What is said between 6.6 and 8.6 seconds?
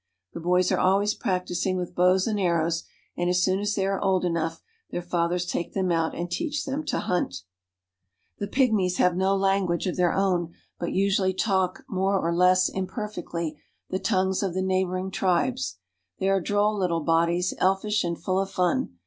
them to hunt. ^The